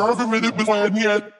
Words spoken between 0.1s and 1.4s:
it, let me work